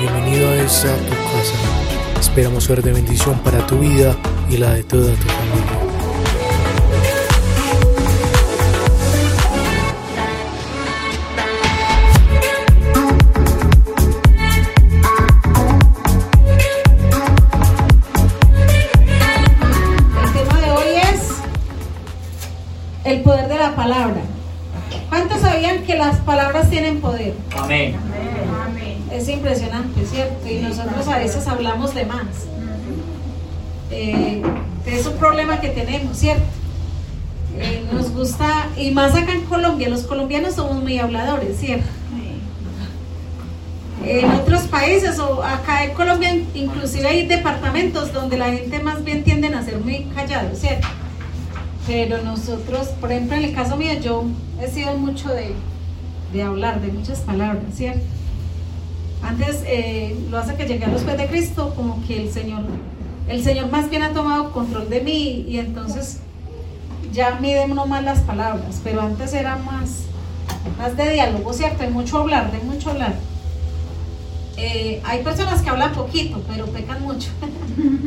[0.00, 2.18] Bienvenido a esta tu casa.
[2.18, 4.16] Esperamos ser de bendición para tu vida
[4.48, 5.78] y la de toda tu familia.
[20.24, 21.28] El tema de hoy es
[23.04, 24.22] el poder de la palabra.
[25.10, 27.34] ¿Cuántos sabían que las palabras tienen poder?
[27.54, 28.09] Amén.
[29.20, 30.48] Es impresionante, ¿cierto?
[30.48, 32.24] Y nosotros a veces hablamos de más.
[33.90, 34.40] Eh,
[34.86, 36.42] es un problema que tenemos, ¿cierto?
[37.58, 41.84] Eh, nos gusta, y más acá en Colombia, los colombianos somos muy habladores, ¿cierto?
[44.06, 49.22] En otros países o acá en Colombia inclusive hay departamentos donde la gente más bien
[49.22, 50.88] tienden a ser muy callados, ¿cierto?
[51.86, 54.24] Pero nosotros, por ejemplo, en el caso mío, yo
[54.62, 55.52] he sido mucho de,
[56.32, 58.00] de hablar, de muchas palabras, ¿cierto?
[59.22, 62.62] Antes, eh, lo hace que llegué a los pies de Cristo, como que el Señor,
[63.28, 66.20] el Señor más bien ha tomado control de mí y entonces
[67.12, 70.04] ya mide uno más las palabras, pero antes era más,
[70.78, 71.82] más de diálogo, ¿cierto?
[71.82, 73.14] De mucho hablar, de mucho hablar.
[74.56, 77.30] Eh, hay personas que hablan poquito, pero pecan mucho.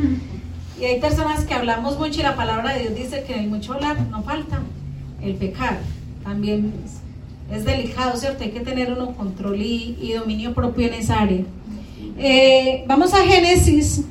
[0.80, 3.74] y hay personas que hablamos mucho y la palabra de Dios dice que el mucho
[3.74, 4.60] hablar no falta
[5.22, 5.78] el pecar.
[6.22, 6.72] También
[7.52, 8.44] es, delicado, ¿cierto?
[8.44, 11.42] Hay que tener uno control y, y dominio propio en esa área.
[12.18, 14.02] Eh, vamos a Génesis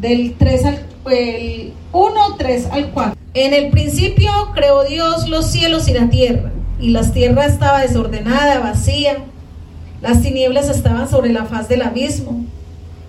[0.00, 3.20] del 3 al el 1, 3 al 4.
[3.34, 8.60] En el principio creó Dios los cielos y la tierra, y la tierra estaba desordenada,
[8.60, 9.18] vacía.
[10.00, 12.44] Las tinieblas estaban sobre la faz del abismo,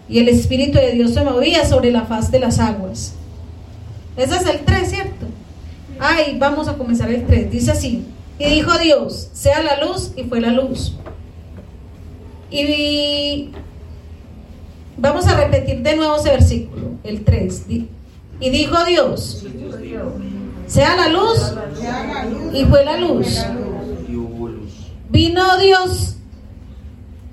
[0.10, 3.14] y el Espíritu de Dios se movía sobre la faz de las aguas.
[4.18, 5.26] Ese es el 3, ¿cierto?
[6.00, 7.52] Ay, vamos a comenzar el 3.
[7.52, 8.06] Dice así.
[8.38, 10.98] Y dijo Dios, sea la luz, y fue la luz.
[12.52, 13.52] Y
[14.98, 17.66] vamos a repetir de nuevo ese versículo, el 3.
[17.68, 19.46] Y dijo Dios,
[20.68, 21.54] sea la luz,
[22.54, 23.46] y fue la luz.
[25.10, 26.18] Vino Dios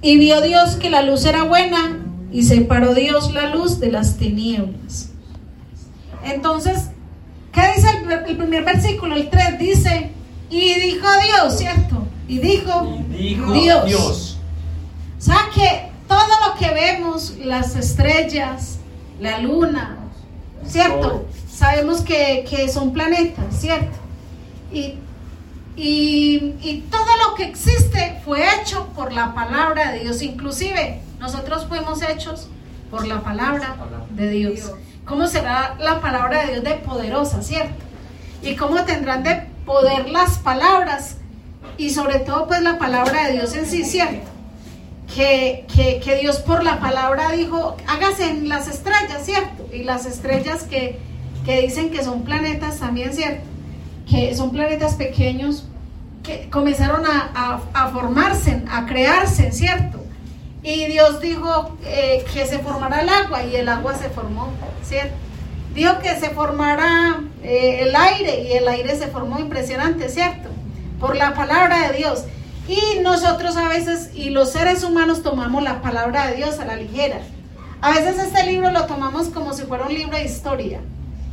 [0.02, 1.98] y vio Dios que la luz era buena
[2.30, 5.10] y separó Dios la luz de las tinieblas.
[6.24, 6.90] Entonces,
[7.52, 9.16] ¿qué dice el, el primer versículo?
[9.16, 10.10] El 3 dice,
[10.52, 12.06] y dijo Dios, ¿cierto?
[12.28, 13.86] Y dijo, Y dijo Dios.
[13.86, 14.38] Dios.
[15.18, 18.78] O sea que todo lo que vemos, las estrellas,
[19.18, 19.96] la luna,
[20.66, 21.26] ¿cierto?
[21.50, 23.96] Sabemos que, que son planetas, ¿cierto?
[24.70, 24.98] Y,
[25.74, 30.20] y, y todo lo que existe fue hecho por la palabra de Dios.
[30.20, 32.48] Inclusive nosotros fuimos hechos
[32.90, 33.76] por la palabra
[34.10, 34.72] de Dios.
[35.06, 37.82] ¿Cómo será la palabra de Dios de poderosa, cierto?
[38.42, 41.16] Y cómo tendrán de poder las palabras
[41.78, 44.28] y sobre todo pues la palabra de Dios en sí, ¿cierto?
[45.14, 49.66] que, que, que Dios por la palabra dijo, hágase en las estrellas, ¿cierto?
[49.72, 50.98] Y las estrellas que,
[51.44, 53.42] que dicen que son planetas también, ¿cierto?
[54.08, 55.64] Que son planetas pequeños
[56.22, 60.02] que comenzaron a, a- a formarse, a crearse, ¿cierto?
[60.62, 64.48] Y Dios dijo eh, que se formara el agua y el agua se formó,
[64.82, 65.14] ¿cierto?
[65.74, 70.50] Dijo que se formara eh, el aire y el aire se formó impresionante, ¿cierto?
[71.00, 72.24] Por la palabra de Dios.
[72.68, 76.76] Y nosotros a veces, y los seres humanos tomamos la palabra de Dios a la
[76.76, 77.20] ligera.
[77.80, 80.80] A veces este libro lo tomamos como si fuera un libro de historia.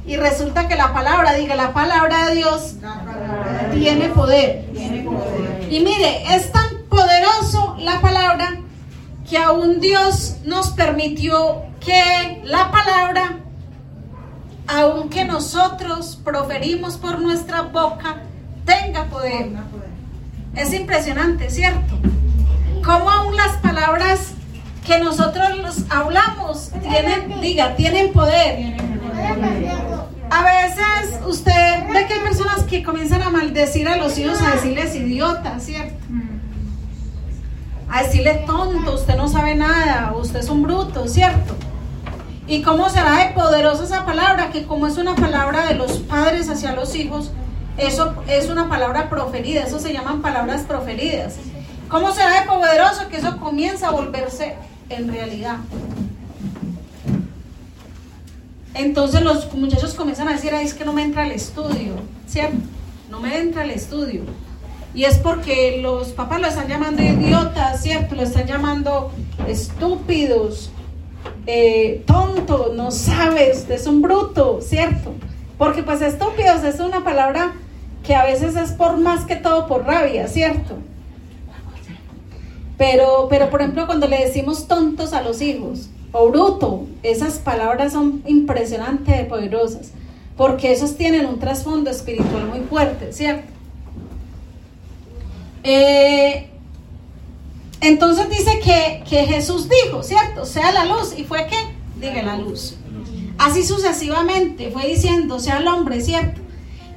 [0.08, 2.76] Y resulta que la palabra, diga, la palabra de Dios
[3.74, 4.66] tiene poder.
[5.70, 8.62] Y mire, es tan poderoso la palabra
[9.30, 13.38] que aún Dios nos permitió que la palabra,
[14.70, 18.18] aunque nosotros proferimos por nuestra boca,
[18.66, 19.50] tenga poder.
[20.56, 21.98] Es impresionante, ¿cierto?
[22.86, 24.34] Cómo aún las palabras
[24.86, 28.78] que nosotros los hablamos tienen, diga, tienen poder.
[30.30, 34.52] A veces usted ve que hay personas que comienzan a maldecir a los hijos, a
[34.52, 35.96] decirles idiotas, ¿cierto?
[37.90, 41.56] A decirle tonto, usted no sabe nada, usted es un bruto, ¿cierto?
[42.50, 44.50] ¿Y cómo será de poderosa esa palabra?
[44.50, 47.30] Que como es una palabra de los padres hacia los hijos,
[47.78, 51.36] eso es una palabra proferida, eso se llaman palabras proferidas.
[51.90, 54.56] ¿Cómo será de poderoso que eso comienza a volverse
[54.90, 55.58] en realidad?
[58.74, 61.94] Entonces los muchachos comienzan a decir, "Ay, es que no me entra el estudio,
[62.28, 62.58] ¿cierto?
[63.12, 64.24] No me entra el estudio.
[64.96, 68.16] Y es porque los papás lo están llamando idiota, ¿cierto?
[68.16, 69.12] Lo están llamando
[69.48, 70.72] estúpidos,
[71.52, 75.14] eh, tonto, no sabes, es un bruto, ¿cierto?
[75.58, 77.54] Porque pues estúpidos es una palabra
[78.04, 80.76] que a veces es por más que todo por rabia, ¿cierto?
[82.78, 87.94] Pero, pero por ejemplo, cuando le decimos tontos a los hijos o bruto, esas palabras
[87.94, 89.90] son impresionantes poderosas,
[90.38, 93.52] porque esos tienen un trasfondo espiritual muy fuerte, ¿cierto?
[95.64, 96.48] Eh,
[97.82, 100.46] entonces dice que, que, Jesús dijo, ¿cierto?
[100.46, 101.14] Sea la luz.
[101.18, 101.58] ¿Y fue qué?
[102.00, 102.76] Diga la luz.
[103.38, 106.42] Así sucesivamente fue diciendo, sea el hombre, ¿cierto?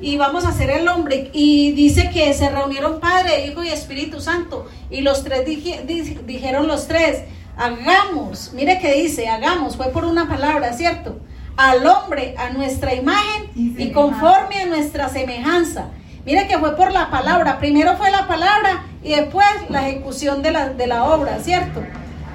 [0.00, 1.30] Y vamos a ser el hombre.
[1.32, 4.66] Y dice que se reunieron Padre, Hijo y Espíritu Santo.
[4.90, 7.22] Y los tres dijeron los tres,
[7.56, 11.20] hagamos, mire que dice, hagamos, fue por una palabra, ¿cierto?
[11.56, 15.90] Al hombre, a nuestra imagen y conforme a nuestra semejanza.
[16.24, 17.58] Mire que fue por la palabra.
[17.58, 21.82] Primero fue la palabra y después la ejecución de la, de la obra, ¿cierto?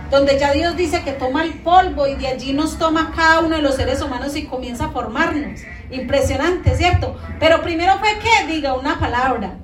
[0.10, 3.58] donde ya Dios dice que toma el polvo y de allí nos toma cada uno
[3.58, 5.62] de los seres humanos y comienza a formarnos.
[5.92, 7.16] Impresionante, ¿cierto?
[7.40, 9.56] Pero primero fue que diga una palabra.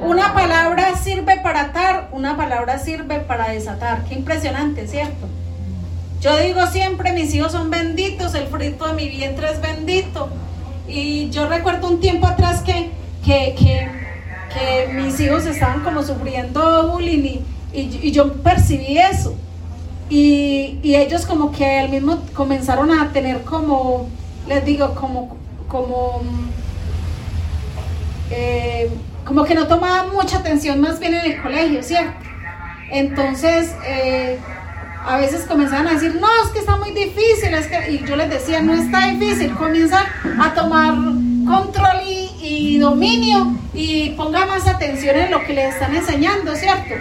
[0.00, 4.04] Una palabra sirve para atar, una palabra sirve para desatar.
[4.04, 5.26] Qué impresionante, ¿cierto?
[6.20, 10.28] Yo digo siempre, mis hijos son benditos, el fruto de mi vientre es bendito.
[10.86, 12.90] Y yo recuerdo un tiempo atrás que,
[13.28, 13.88] que, que,
[14.54, 17.42] que mis hijos estaban como sufriendo bullying
[17.74, 19.36] y, y yo percibí eso.
[20.08, 24.08] Y, ellos como que al mismo comenzaron a tener como,
[24.48, 25.36] les digo, como,
[25.68, 26.22] como,
[28.30, 28.90] eh,
[29.26, 32.14] como que no tomaban mucha atención más bien en el colegio, ¿cierto?
[32.90, 34.38] Entonces, eh,
[35.06, 38.16] a veces comenzaban a decir, no, es que está muy difícil, es que, y yo
[38.16, 40.06] les decía, no está difícil, comienza
[40.40, 40.94] a tomar
[41.46, 46.94] control y, y dominio y ponga más atención en lo que les están enseñando, ¿cierto?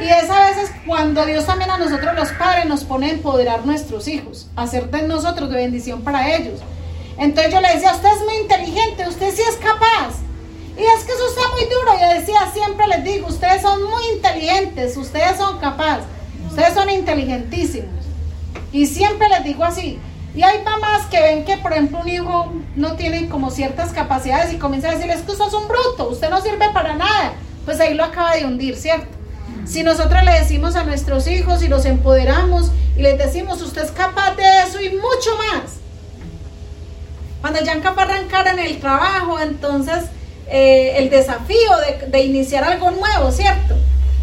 [0.00, 3.64] Y es a veces cuando Dios también a nosotros los padres nos pone a empoderar
[3.64, 6.60] nuestros hijos, hacer de nosotros de bendición para ellos.
[7.16, 10.16] Entonces yo le decía, usted es muy inteligente, usted sí es capaz.
[10.76, 11.92] Y es que eso está muy duro.
[12.00, 16.04] Yo decía, siempre les digo, ustedes son muy inteligentes, ustedes son capaces,
[16.48, 18.04] ustedes son inteligentísimos.
[18.72, 20.00] Y siempre les digo así.
[20.34, 24.52] Y hay mamás que ven que, por ejemplo, un hijo no tiene como ciertas capacidades
[24.52, 27.34] y comienza a decirle, es que usted es un bruto, usted no sirve para nada.
[27.64, 29.06] Pues ahí lo acaba de hundir, ¿cierto?
[29.64, 33.92] Si nosotros le decimos a nuestros hijos y los empoderamos y les decimos, usted es
[33.92, 35.76] capaz de eso y mucho más.
[37.40, 40.04] Cuando ya de arrancar en el trabajo, entonces
[40.48, 43.76] eh, el desafío de, de iniciar algo nuevo, ¿cierto?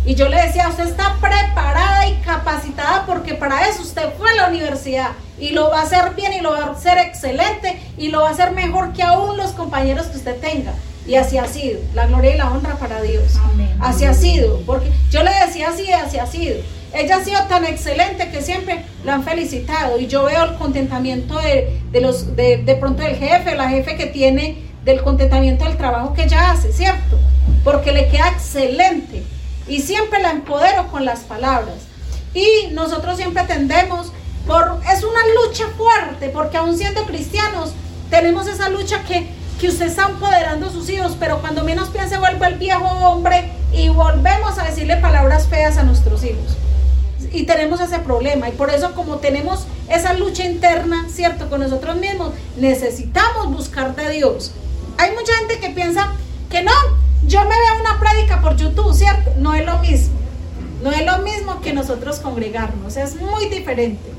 [0.05, 4.35] Y yo le decía, usted está preparada y capacitada porque para eso usted fue a
[4.35, 8.09] la universidad y lo va a hacer bien y lo va a hacer excelente y
[8.09, 10.73] lo va a hacer mejor que aún los compañeros que usted tenga.
[11.07, 11.79] Y así ha sido.
[11.95, 13.39] La gloria y la honra para Dios.
[13.79, 14.61] Así ha sido.
[14.67, 16.57] Porque yo le decía así, así ha sido.
[16.93, 19.99] Ella ha sido tan excelente que siempre la han felicitado.
[19.99, 24.05] Y yo veo el contentamiento de, los, de, de pronto del jefe, la jefe que
[24.05, 27.17] tiene, del contentamiento del trabajo que ella hace, ¿cierto?
[27.63, 29.23] Porque le queda excelente.
[29.67, 31.77] Y siempre la empodero con las palabras.
[32.35, 34.11] Y nosotros siempre tendemos
[34.47, 34.79] por.
[34.91, 37.73] Es una lucha fuerte, porque aún siendo cristianos,
[38.09, 42.17] tenemos esa lucha que que usted está empoderando a sus hijos, pero cuando menos piense
[42.17, 46.57] vuelve el viejo hombre y volvemos a decirle palabras feas a nuestros hijos.
[47.31, 48.49] Y tenemos ese problema.
[48.49, 51.47] Y por eso como tenemos esa lucha interna, ¿cierto?
[51.47, 54.51] Con nosotros mismos, necesitamos buscar de Dios.
[54.97, 56.11] Hay mucha gente que piensa
[56.49, 56.71] que no,
[57.27, 59.31] yo me veo una prédica por YouTube, ¿cierto?
[59.37, 60.15] No es lo mismo.
[60.81, 64.09] No es lo mismo que nosotros congregarnos, es muy diferente.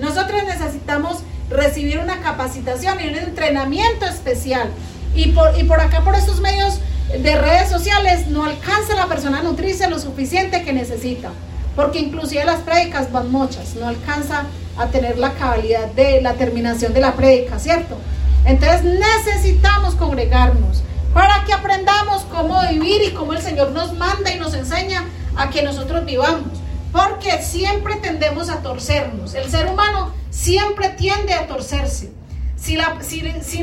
[0.00, 4.70] Nosotros necesitamos recibir una capacitación y un entrenamiento especial.
[5.14, 6.80] Y por, y por acá, por estos medios
[7.10, 11.30] de redes sociales, no alcanza la persona a nutrirse lo suficiente que necesita.
[11.74, 14.44] Porque inclusive las prédicas van muchas, no alcanza
[14.76, 17.96] a tener la cabalidad de la terminación de la prédica, ¿cierto?
[18.44, 24.38] Entonces necesitamos congregarnos para que aprendamos cómo vivir y cómo el Señor nos manda y
[24.38, 25.04] nos enseña
[25.36, 26.59] a que nosotros vivamos.
[26.92, 29.34] Porque siempre tendemos a torcernos.
[29.34, 32.12] El ser humano siempre tiende a torcerse.
[32.56, 32.78] Sin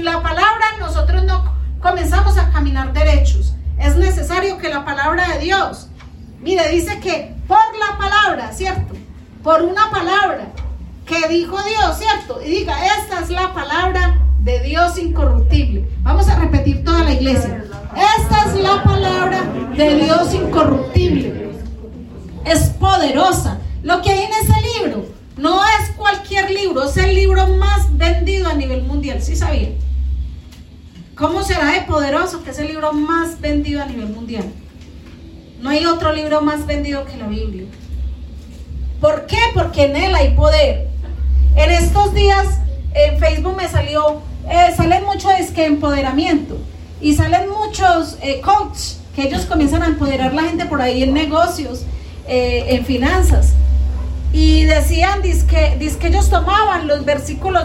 [0.05, 3.53] la palabra nosotros no comenzamos a caminar derechos.
[3.77, 5.87] Es necesario que la palabra de Dios,
[6.41, 8.95] mire, dice que por la palabra, ¿cierto?
[9.43, 10.47] Por una palabra
[11.05, 12.41] que dijo Dios, ¿cierto?
[12.41, 15.87] Y diga, esta es la palabra de Dios incorruptible.
[16.01, 17.63] Vamos a repetir toda la iglesia.
[17.95, 19.43] Esta es la palabra
[19.75, 21.46] de Dios incorruptible.
[22.47, 23.59] Es poderosa.
[23.83, 25.05] Lo que hay en ese libro
[25.37, 29.75] no es cualquier libro, es el libro más vendido a nivel mundial, ¿sí sabían?
[31.15, 34.45] ¿Cómo será de poderoso que es el libro más vendido a nivel mundial?
[35.61, 37.65] No hay otro libro más vendido que la Biblia.
[39.01, 39.39] ¿Por qué?
[39.53, 40.87] Porque en él hay poder.
[41.55, 42.47] En estos días
[42.93, 46.57] en Facebook me salió, eh, salen mucho de que empoderamiento
[47.01, 51.13] y salen muchos eh, coaches que ellos comienzan a empoderar la gente por ahí en
[51.13, 51.83] negocios
[52.27, 53.53] eh, en finanzas.
[54.33, 57.63] Y decían, que ellos tomaban los versículos,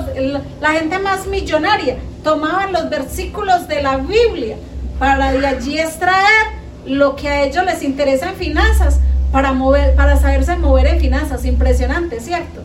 [0.61, 4.57] la gente más millonaria, tomaban los versículos de la Biblia
[4.99, 9.01] para de allí extraer lo que a ellos les interesa en finanzas,
[9.33, 11.45] para, mover, para saberse mover en finanzas.
[11.45, 12.63] Impresionante, ¿cierto?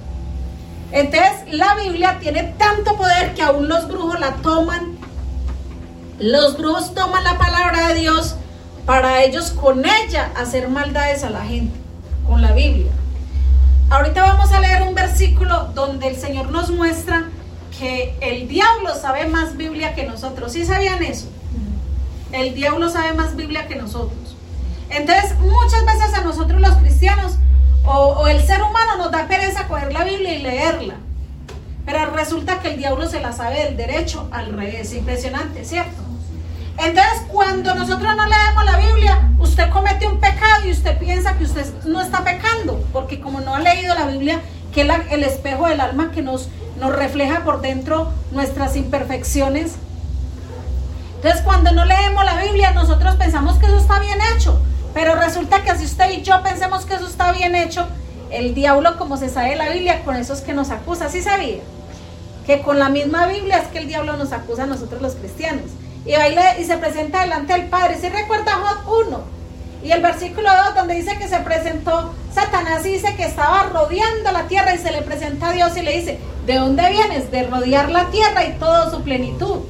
[0.91, 4.97] Entonces, la Biblia tiene tanto poder que aún los brujos la toman.
[6.19, 8.35] Los brujos toman la palabra de Dios
[8.85, 11.77] para ellos con ella hacer maldades a la gente,
[12.27, 12.91] con la Biblia.
[13.89, 17.23] Ahorita vamos a leer un versículo donde el Señor nos muestra
[17.79, 20.51] que el diablo sabe más Biblia que nosotros.
[20.51, 21.27] ¿Sí sabían eso?
[22.31, 24.35] El diablo sabe más Biblia que nosotros.
[24.89, 27.37] Entonces, muchas veces a nosotros los cristianos
[27.85, 30.95] o, el ser humano nos da pereza coger la Biblia y leerla.
[31.85, 34.93] Pero resulta que el diablo se la sabe del derecho al revés.
[34.93, 36.06] Impresionante, ¿cierto?
[36.77, 41.45] Entonces, cuando nosotros no leemos la Biblia, usted comete un pecado y usted piensa que
[41.45, 44.41] usted no está pecando, porque como no ha leído la Biblia,
[44.71, 49.73] que es el espejo del alma que nos, nos refleja por dentro nuestras imperfecciones.
[51.15, 54.61] Entonces, cuando no leemos la Biblia, nosotros pensamos que eso está bien hecho,
[54.93, 57.87] pero resulta que si usted y yo pensemos que eso está bien hecho,
[58.29, 61.09] el diablo, como se sabe la Biblia, con eso es que nos acusa.
[61.09, 61.61] ¿Sí sabía?
[62.45, 65.65] Que con la misma Biblia es que el diablo nos acusa a nosotros los cristianos.
[66.05, 67.97] Y baila y se presenta delante del Padre.
[67.99, 69.37] ¿Sí recuerda Job 1?
[69.83, 74.43] Y el versículo 2 donde dice que se presentó Satanás dice que estaba rodeando la
[74.43, 77.31] tierra y se le presenta a Dios y le dice, ¿de dónde vienes?
[77.31, 79.61] De rodear la tierra y toda su plenitud.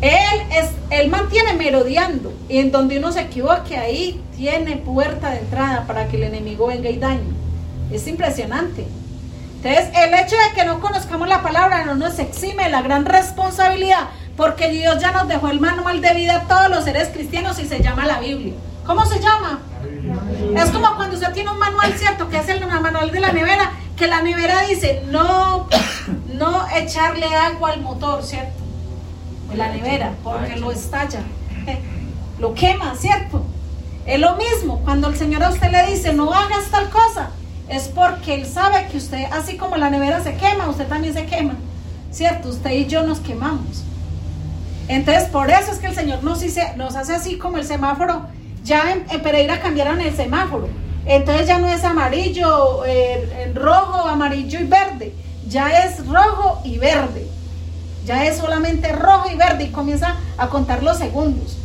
[0.00, 5.38] Él, es, él mantiene merodeando y en donde uno se equivoque ahí tiene puerta de
[5.40, 7.32] entrada para que el enemigo venga y dañe.
[7.90, 8.86] Es impresionante.
[9.56, 14.10] Entonces, el hecho de que no conozcamos la palabra no nos exime la gran responsabilidad,
[14.36, 17.66] porque Dios ya nos dejó el manual de vida a todos los seres cristianos y
[17.66, 18.54] se llama la Biblia.
[18.86, 19.60] ¿Cómo se llama?
[20.56, 22.28] Es como cuando usted tiene un manual, ¿cierto?
[22.28, 25.68] Que es el manual de la nevera, que la nevera dice no,
[26.34, 28.64] no echarle agua al motor, ¿cierto?
[29.56, 31.20] la nevera, porque lo estalla,
[32.38, 33.44] lo quema, ¿cierto?
[34.06, 37.30] Es lo mismo, cuando el Señor a usted le dice, no hagas tal cosa,
[37.68, 41.26] es porque Él sabe que usted, así como la nevera se quema, usted también se
[41.26, 41.54] quema,
[42.10, 42.48] ¿cierto?
[42.48, 43.84] Usted y yo nos quemamos.
[44.88, 46.42] Entonces, por eso es que el Señor nos,
[46.96, 48.26] hace así como el semáforo.
[48.62, 50.68] Ya en, Pereira cambiaron el semáforo.
[51.06, 55.14] Entonces ya no es amarillo, eh, rojo, amarillo y verde.
[55.48, 57.28] Ya es rojo y verde.
[58.04, 61.56] Ya es solamente rojo y verde y comienza a contar los segundos.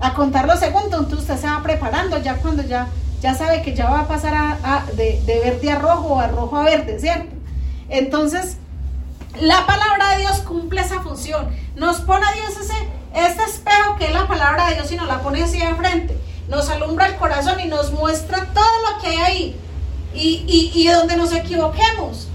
[0.00, 2.88] A contar los segundos, entonces usted se va preparando ya cuando ya,
[3.20, 6.56] ya sabe que ya va a pasar a, de, verde a rojo o a rojo
[6.56, 7.30] a verde, ¿cierto?
[7.88, 8.56] Entonces,
[9.40, 11.48] la palabra de Dios cumple esa función.
[11.80, 12.74] Nos pone a Dios ese,
[13.14, 16.14] este espejo que es la palabra de Dios y nos la pone así de frente.
[16.46, 19.56] Nos alumbra el corazón y nos muestra todo lo que hay ahí.
[20.14, 22.28] Y, y, y donde nos equivoquemos.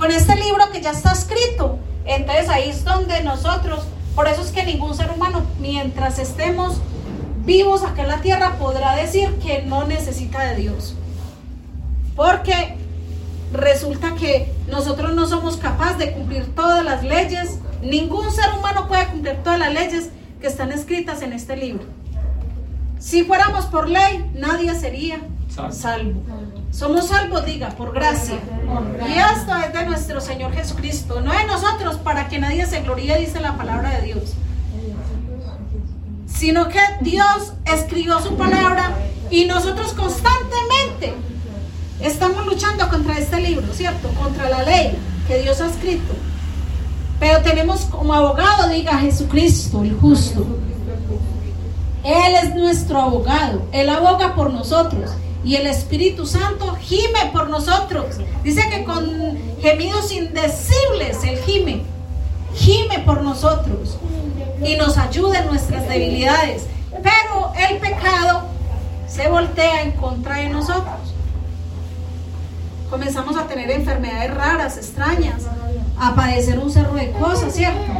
[0.00, 3.84] Con este libro que ya está escrito, entonces ahí es donde nosotros,
[4.16, 6.78] por eso es que ningún ser humano, mientras estemos
[7.44, 10.96] vivos acá en la tierra, podrá decir que no necesita de Dios.
[12.16, 12.74] Porque
[13.52, 17.60] resulta que nosotros no somos capaces de cumplir todas las leyes.
[17.82, 21.84] Ningún ser humano puede cumplir todas las leyes que están escritas en este libro.
[22.98, 25.20] Si fuéramos por ley, nadie sería
[25.70, 26.22] salvo.
[26.70, 28.36] Somos salvos, diga, por gracia.
[29.08, 33.18] Y esto es de nuestro Señor Jesucristo, no de nosotros, para que nadie se gloríe,
[33.18, 34.34] dice la palabra de Dios.
[36.26, 38.92] Sino que Dios escribió su palabra
[39.30, 41.14] y nosotros constantemente
[42.00, 44.08] estamos luchando contra este libro, ¿cierto?
[44.10, 46.14] Contra la ley que Dios ha escrito.
[47.18, 50.46] Pero tenemos como abogado, diga Jesucristo, el justo.
[52.04, 53.62] Él es nuestro abogado.
[53.72, 55.10] Él aboga por nosotros
[55.44, 58.16] y el Espíritu Santo gime por nosotros.
[58.42, 61.82] Dice que con gemidos indecibles Él gime,
[62.54, 63.98] gime por nosotros
[64.64, 66.66] y nos ayuda en nuestras debilidades.
[66.90, 68.42] Pero el pecado
[69.06, 71.14] se voltea en contra de nosotros.
[72.90, 75.42] Comenzamos a tener enfermedades raras, extrañas,
[75.98, 77.92] a padecer un cerro de cosas, ¿cierto?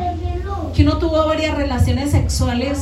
[0.74, 2.78] Que uno tuvo varias relaciones sexuales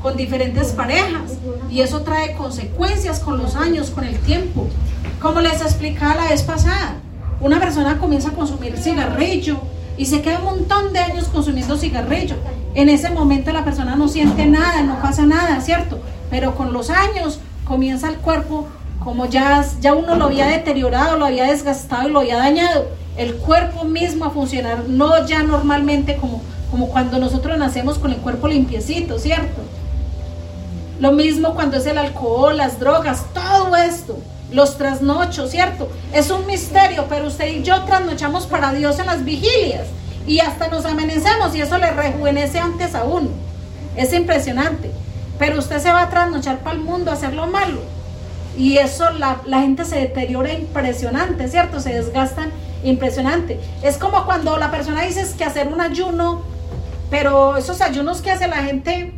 [0.00, 1.32] con diferentes parejas
[1.68, 4.68] y eso trae consecuencias con los años, con el tiempo.
[5.20, 6.94] Como les explicaba la vez pasada,
[7.40, 9.58] una persona comienza a consumir cigarrillo
[9.96, 12.36] y se queda un montón de años consumiendo cigarrillo.
[12.74, 15.98] En ese momento la persona no siente nada, no pasa nada, ¿cierto?
[16.30, 18.68] Pero con los años comienza el cuerpo,
[19.08, 23.36] como ya, ya uno lo había deteriorado, lo había desgastado y lo había dañado, el
[23.36, 28.48] cuerpo mismo a funcionar, no ya normalmente como, como cuando nosotros nacemos con el cuerpo
[28.48, 29.62] limpiecito, ¿cierto?
[31.00, 34.18] Lo mismo cuando es el alcohol, las drogas, todo esto.
[34.52, 35.88] Los trasnochos, ¿cierto?
[36.12, 39.86] Es un misterio, pero usted y yo trasnochamos para Dios en las vigilias
[40.26, 43.30] y hasta nos amanecemos y eso le rejuvenece antes a uno.
[43.96, 44.90] Es impresionante.
[45.38, 47.97] Pero usted se va a trasnochar para el mundo a hacer lo malo.
[48.58, 51.78] Y eso la, gente se deteriora impresionante, ¿cierto?
[51.78, 52.50] Se desgastan
[52.82, 53.60] impresionante.
[53.84, 56.42] Es como cuando la persona dice que hacer un ayuno,
[57.08, 59.12] pero esos ayunos que hace la gente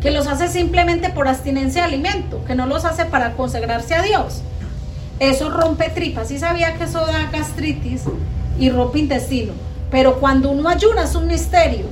[0.00, 4.02] que los hace simplemente por abstinencia de alimento, que no los hace para consagrarse a
[4.02, 4.42] Dios.
[5.18, 6.30] Eso rompe tripas.
[6.30, 8.02] y sabía que eso da gastritis
[8.56, 9.52] y rompe intestino.
[9.90, 11.86] Pero cuando uno ayuna es un misterio.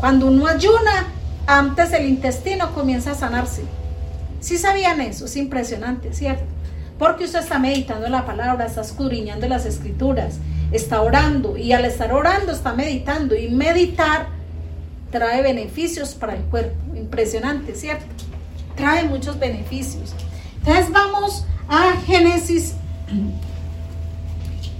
[0.00, 1.06] Cuando uno ayuna,
[1.46, 3.62] antes el intestino comienza a sanarse.
[4.40, 6.44] Si sabían eso, es impresionante, ¿cierto?
[6.98, 10.38] Porque usted está meditando la palabra, está escudriñando las escrituras,
[10.72, 14.28] está orando y al estar orando está meditando y meditar
[15.10, 16.76] trae beneficios para el cuerpo.
[16.96, 18.06] Impresionante, ¿cierto?
[18.76, 20.12] Trae muchos beneficios.
[20.58, 22.74] Entonces vamos a Génesis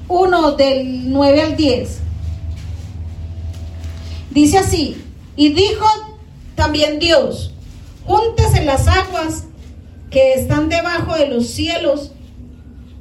[0.08, 1.98] 1 del 9 al 10.
[4.30, 5.04] Dice así,
[5.36, 5.86] y dijo
[6.54, 7.52] también Dios,
[8.04, 9.44] júntese las aguas
[10.10, 12.12] que están debajo de los cielos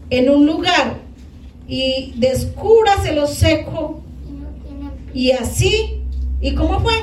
[0.10, 0.98] en un lugar
[1.68, 4.02] y descúbrase lo seco
[5.14, 6.04] y así,
[6.42, 6.94] ¿y cómo fue?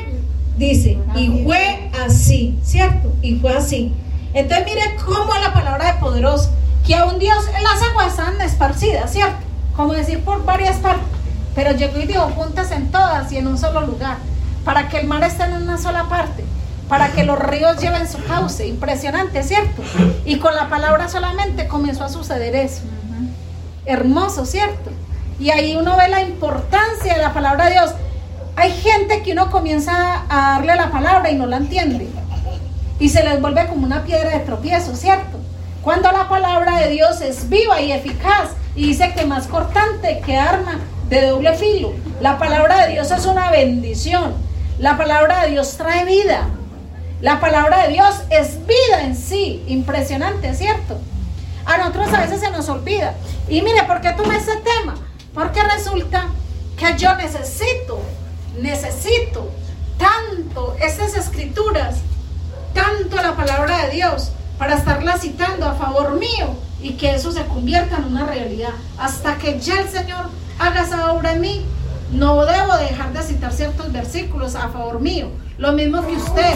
[0.56, 3.12] Dice, y fue así, ¿cierto?
[3.22, 3.92] Y fue así.
[4.34, 6.50] Entonces mire cómo la palabra de poderoso,
[6.86, 9.38] que a un Dios, las aguas están esparcidas, ¿cierto?
[9.76, 11.06] Como decir por varias partes,
[11.54, 14.18] pero llegó y dijo, juntas en todas y en un solo lugar,
[14.64, 16.44] para que el mar esté en una sola parte,
[16.88, 19.82] para que los ríos lleven su cauce, impresionante, ¿cierto?
[20.24, 22.82] Y con la palabra solamente comenzó a suceder eso.
[23.86, 24.90] Hermoso, ¿cierto?
[25.38, 27.90] Y ahí uno ve la importancia de la palabra de Dios.
[28.56, 32.08] Hay gente que uno comienza a darle la palabra y no la entiende.
[33.00, 35.38] Y se les vuelve como una piedra de tropiezo, ¿cierto?
[35.82, 40.36] Cuando la palabra de Dios es viva y eficaz y dice que más cortante que
[40.36, 41.92] arma de doble filo.
[42.20, 44.34] La palabra de Dios es una bendición.
[44.78, 46.46] La palabra de Dios trae vida.
[47.20, 49.62] La palabra de Dios es vida en sí.
[49.66, 50.98] Impresionante, ¿cierto?
[51.64, 53.14] A nosotros a veces se nos olvida.
[53.48, 54.94] Y mire, ¿por qué tomé ese tema?
[55.32, 56.26] Porque resulta
[56.76, 58.00] que yo necesito
[58.58, 59.50] necesito
[59.98, 61.96] tanto estas escrituras,
[62.72, 67.44] tanto la palabra de Dios, para estarla citando a favor mío y que eso se
[67.46, 68.70] convierta en una realidad.
[68.98, 70.26] Hasta que ya el Señor
[70.58, 71.66] haga esa obra en mí,
[72.12, 75.28] no debo dejar de citar ciertos versículos a favor mío.
[75.58, 76.54] Lo mismo que usted.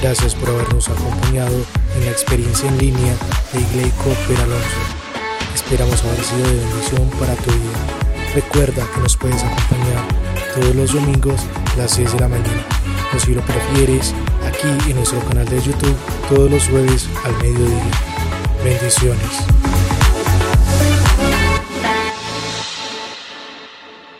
[0.00, 1.56] Gracias por habernos acompañado
[1.96, 3.14] en la experiencia en línea
[3.52, 4.78] de Igleico Peralonso.
[5.54, 8.34] Esperamos haber sido de bendición para tu vida.
[8.34, 10.04] Recuerda que nos puedes acompañar
[10.54, 11.40] todos los domingos
[11.74, 12.64] a las 6 de la mañana.
[13.14, 14.14] O si lo prefieres,
[14.46, 15.96] aquí en nuestro canal de YouTube
[16.28, 17.90] todos los jueves al mediodía.
[18.64, 19.79] Bendiciones.